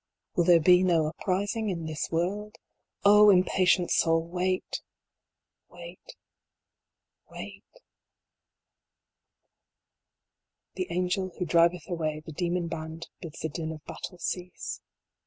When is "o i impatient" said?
3.05-3.91